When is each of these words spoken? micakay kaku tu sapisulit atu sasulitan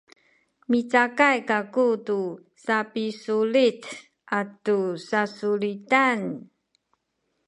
micakay 0.69 1.37
kaku 1.49 1.87
tu 2.07 2.19
sapisulit 2.63 3.81
atu 4.39 4.77
sasulitan 5.07 6.19